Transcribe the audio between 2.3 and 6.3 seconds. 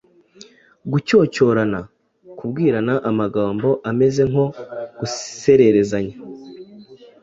kubwirana amagambo ameze nko gusererezanya.